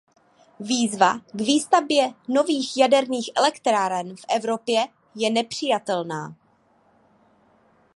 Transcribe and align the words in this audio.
Výzva 0.59 1.19
k 1.19 1.33
výstavbě 1.41 2.13
nových 2.27 2.77
jaderných 2.77 3.29
elektráren 3.35 4.15
v 4.15 4.25
Evropě 4.35 4.83
je 5.15 5.29
nepřijatelná. 5.31 6.35